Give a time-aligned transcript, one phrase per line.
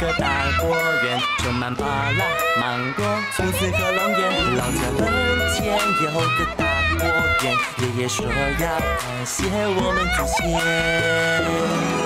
[0.00, 2.22] 个大果园，种满芭乐、
[2.60, 3.04] 芒果、
[3.36, 4.20] 橘子和龙眼。
[4.56, 5.00] 老家门
[5.54, 5.66] 前
[6.04, 6.62] 有个大
[6.98, 7.02] 果
[7.42, 7.44] 园，
[7.78, 10.18] 爷爷说要感谢我们祖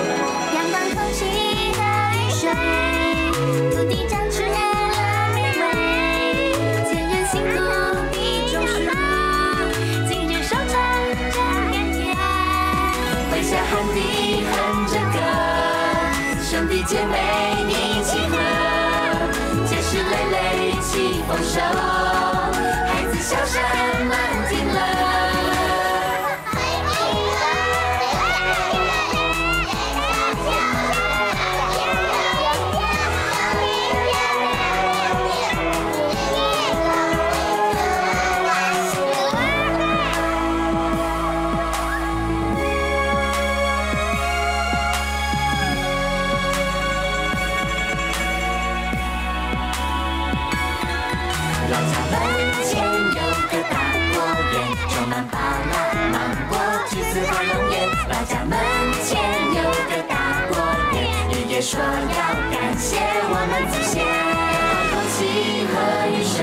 [0.06, 0.11] 先。
[16.84, 17.16] 姐妹
[17.68, 18.36] 一起喝，
[19.66, 22.21] 结实累累，一起丰收。
[61.62, 61.86] 说要
[62.50, 64.02] 感谢我们祖先，
[64.90, 65.72] 空气和
[66.10, 66.42] 雨水，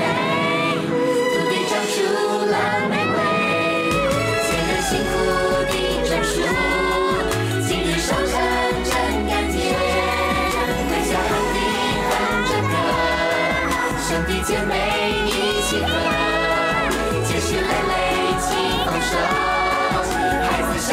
[1.28, 2.00] 土地长出
[2.48, 2.56] 了
[2.88, 3.20] 美味。
[4.48, 5.12] 前人辛苦
[5.68, 5.76] 地
[6.08, 6.32] 种树，
[7.68, 8.32] 今日收成
[8.88, 8.96] 真
[9.28, 9.76] 甘甜。
[10.88, 11.54] 回家喊地
[12.08, 12.10] 哼
[12.48, 12.72] 着歌，
[14.08, 14.72] 兄弟姐妹
[15.26, 15.28] 一
[15.68, 15.92] 起喝，
[17.28, 17.92] 结实累累
[18.40, 18.48] 庆
[18.86, 19.12] 丰收，
[20.48, 20.88] 孩子笑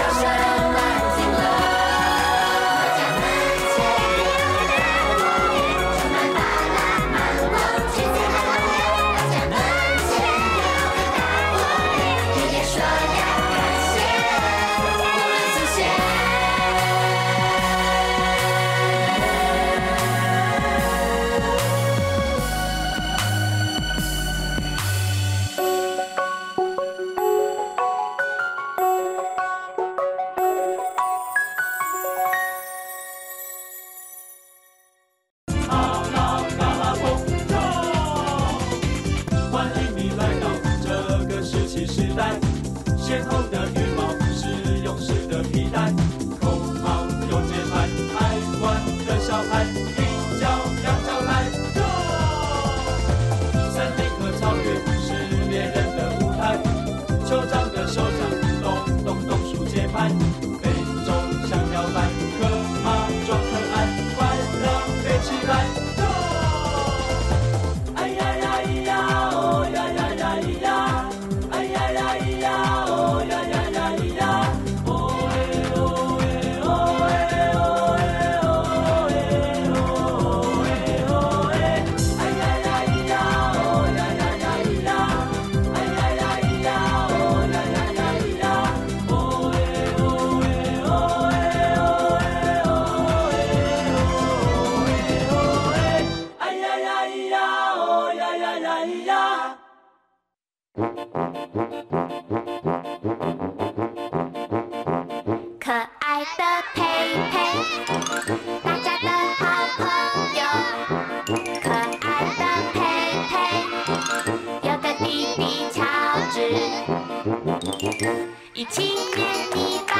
[118.58, 118.82] 一起
[119.16, 119.24] 捏
[119.54, 119.94] 泥巴，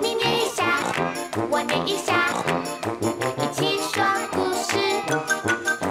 [0.00, 0.64] 你捏一下，
[1.48, 2.34] 我捏一下，
[3.38, 4.74] 一起说故事，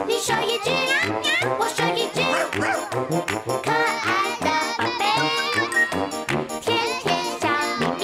[0.06, 0.70] 你说一句，
[1.58, 2.20] 我说一句，
[3.64, 5.02] 可爱的宝贝，
[6.60, 6.68] 甜
[7.02, 7.08] 甜
[7.40, 7.48] 小
[7.80, 8.04] 秘密，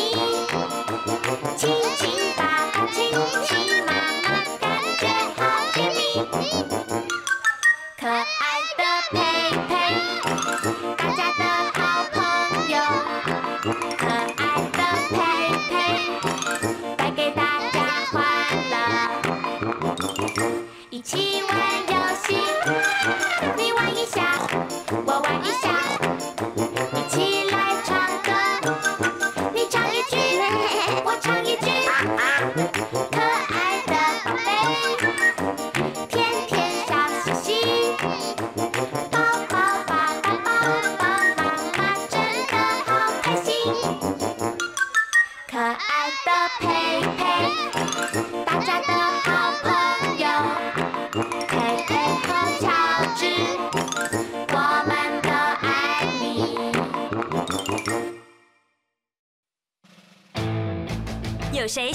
[1.57, 1.67] 亲
[1.97, 2.01] 亲
[2.37, 3.11] 爸爸，亲
[3.45, 3.91] 亲妈
[4.23, 4.25] 妈，
[4.61, 4.63] 感
[5.01, 5.03] 觉
[5.35, 5.43] 好
[5.73, 5.99] 甜蜜，
[7.99, 8.23] 可爱。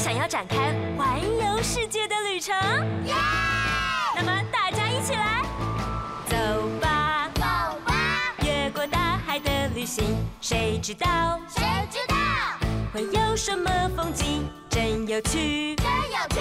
[0.08, 2.56] 想要展开环游世界的旅程？
[3.04, 3.12] 耶！
[4.16, 5.42] 那么大家一起来，
[6.24, 6.34] 走
[6.80, 7.42] 吧，走
[7.84, 11.38] 吧，越过大海的旅行，谁知道？
[11.46, 12.16] 谁知道？
[12.90, 14.48] 会有什么风景？
[14.70, 16.40] 真有趣，真有趣！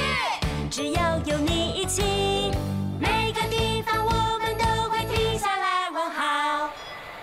[0.71, 2.53] 只要有你一起，
[2.97, 6.69] 每个地方我们都会停下来问好。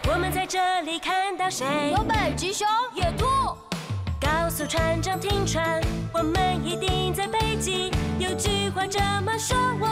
[0.09, 1.65] 我们在这里看到谁？
[1.97, 3.25] 有北极熊、野兔。
[4.55, 5.81] 告诉船长停船，
[6.13, 7.91] 我们一定在北极。
[8.21, 9.89] 有句话这么说，我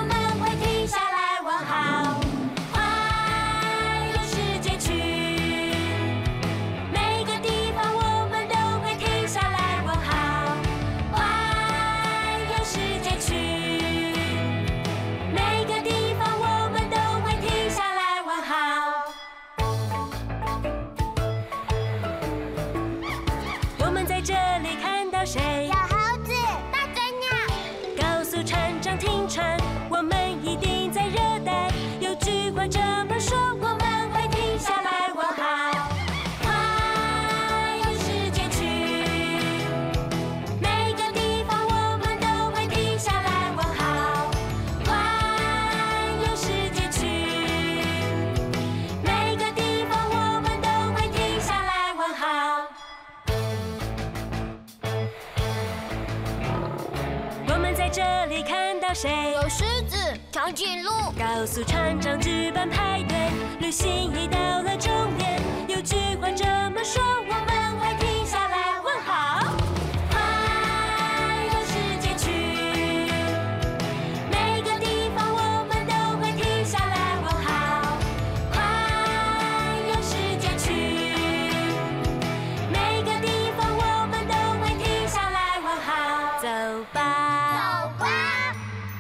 [57.92, 59.34] 这里看到谁？
[59.34, 59.98] 有狮子、
[60.30, 60.90] 长颈鹿。
[61.12, 63.18] 告诉船长举办派对，
[63.60, 65.38] 旅行已到了终点。
[65.68, 68.51] 有句话这么说，我们会停下来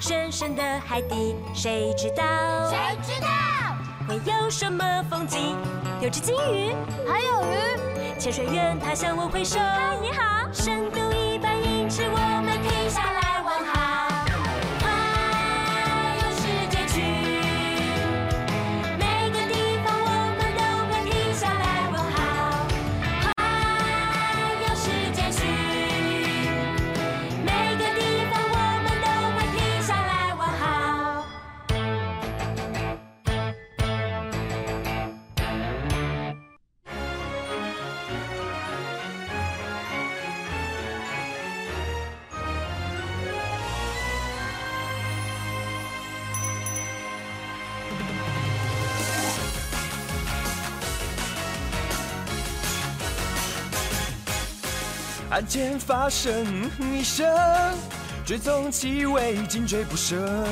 [0.02, 2.24] 深深的海底，谁知道？
[2.68, 3.28] 谁知道？
[4.08, 5.56] 会有什么风景？
[6.00, 6.74] 有只金鱼，
[7.08, 8.18] 还有鱼。
[8.18, 9.60] 潜水员他向我挥手。
[9.60, 10.31] 嗨，你好。
[55.32, 56.44] 案件发生
[56.78, 57.26] 一声，
[58.22, 60.46] 追踪气味，紧追不舍。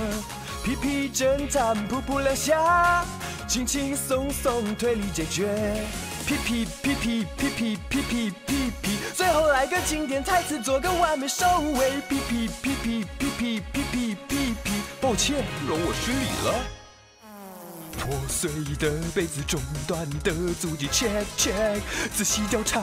[0.64, 3.04] 屁屁侦探，噗噗两下，
[3.46, 5.84] 轻轻松松推理解决。
[6.26, 11.44] 屁屁屁屁屁屁屁屁屁屁，最后来个经典台词，做个完美收
[11.74, 12.00] 尾。
[12.08, 16.54] 屁屁屁屁屁屁屁屁屁屁，抱歉，容我失礼了。
[17.98, 21.78] 破碎的杯子，中断的足迹，check check，
[22.16, 22.82] 仔细调查。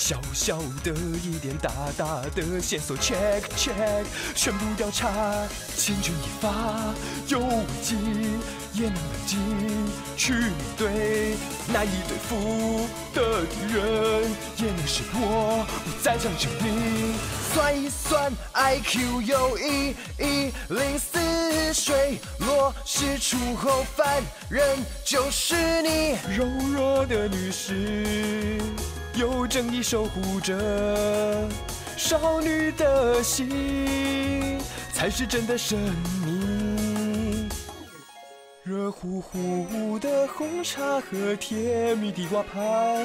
[0.00, 0.92] 小小的
[1.22, 4.02] 疑点，大大的线索，check check，
[4.34, 5.06] 全部调查，
[5.76, 6.94] 千钧一发，
[7.28, 7.96] 有危机
[8.72, 9.38] 也能冷静
[10.16, 11.36] 去面对，
[11.70, 14.22] 难以对付的敌人，
[14.56, 17.14] 也能识破，不再讲证明。
[17.52, 28.58] 算一算，IQ 有一一零四，水落石出后，犯人就是你，柔弱的女士。
[29.14, 31.48] 有正义守护着
[31.96, 34.58] 少女的心，
[34.92, 35.78] 才是真的神
[36.24, 37.48] 秘。
[38.62, 43.04] 热乎乎的红茶和甜蜜的瓜派，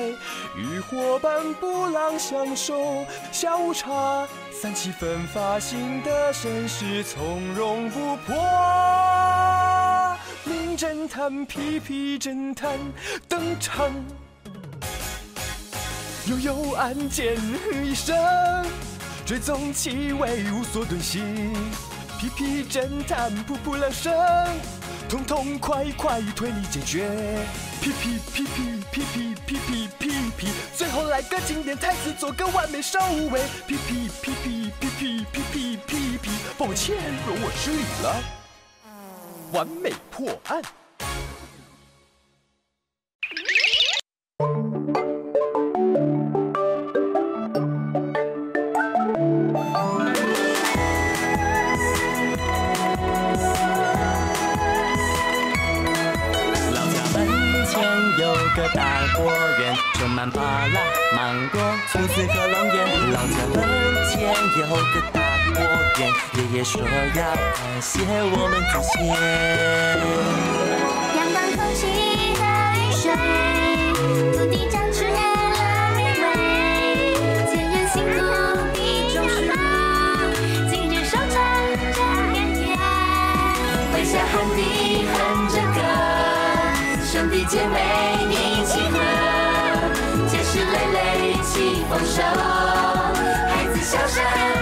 [0.56, 3.04] 与伙伴不浪相守。
[3.32, 8.36] 下午茶，三七分发型的绅士从容不迫。
[10.44, 12.78] 名侦探皮皮侦探
[13.28, 13.92] 登场。
[16.28, 17.38] 悠悠案件
[17.84, 18.16] 一声，
[19.28, 21.54] 追踪气味无所遁形。
[22.20, 24.12] 屁屁侦探噗噗两声，
[25.08, 27.08] 痛痛快快推理解决。
[27.80, 32.98] 屁屁屁屁屁屁屁屁屁屁，最后来个经典台词，做个完美收
[33.32, 33.42] 尾。
[33.68, 36.96] 屁屁屁屁屁屁屁屁屁屁，抱歉，
[37.28, 38.24] 容我失礼了。
[39.52, 40.60] 完美破案。
[64.58, 65.20] 有个大
[65.54, 65.60] 魔
[66.00, 67.22] 院，爷爷说要感
[67.82, 68.96] 谢我们祖先。
[71.14, 71.82] 阳光、空气
[72.40, 72.42] 和
[72.80, 73.04] 雨水，
[74.32, 75.20] 土地长出了
[75.98, 76.24] 绿蕊。
[77.52, 78.18] 前人辛苦
[78.80, 79.44] 一种树，
[80.72, 81.36] 今日收成
[81.92, 82.00] 这甘
[82.56, 82.64] 甜。
[83.94, 85.14] 微笑喊地哼
[85.52, 85.78] 着歌，
[87.04, 87.76] 兄弟姐妹
[88.32, 88.96] 一起喝，
[90.30, 90.98] 结实累累
[91.28, 92.24] 一起丰收。
[93.96, 94.55] 小山。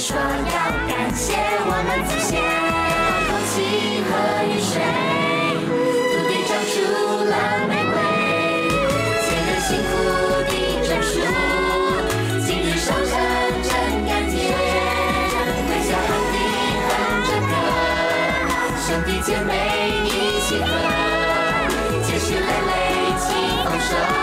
[0.00, 0.24] 说要
[0.88, 2.40] 感谢我们祖先，
[3.28, 4.10] 空气和
[4.48, 4.80] 雨水，
[5.60, 6.72] 土地长出
[7.28, 7.36] 了
[7.68, 8.00] 玫瑰，
[9.20, 9.92] 前人辛苦
[10.48, 10.52] 地
[10.88, 11.12] 种树，
[12.46, 13.12] 今日收成
[13.60, 13.68] 真
[14.08, 14.56] 甘甜。
[15.68, 16.34] 微笑和你
[16.88, 16.88] 哼
[17.28, 17.52] 着歌，
[18.80, 19.52] 兄弟姐妹
[20.06, 20.08] 一
[20.40, 20.64] 起歌，
[22.06, 22.72] 结实累累
[23.66, 24.19] 丰收。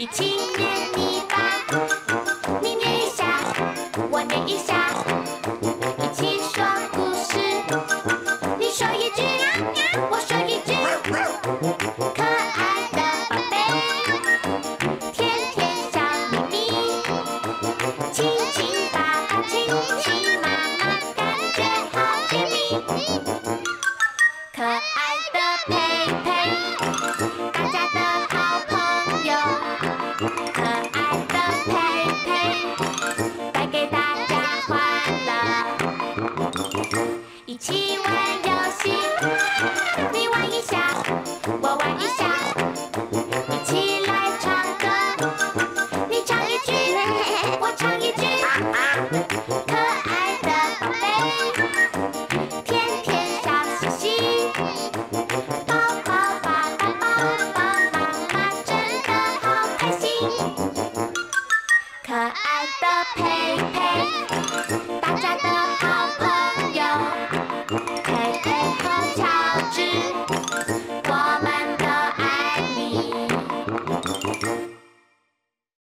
[0.00, 0.89] 1